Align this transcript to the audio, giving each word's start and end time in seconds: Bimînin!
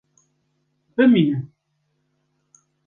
Bimînin! 0.97 1.53